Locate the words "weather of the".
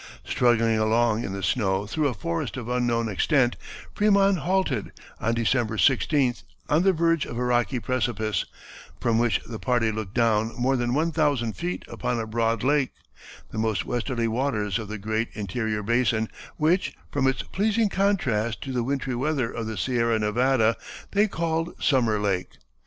19.13-19.77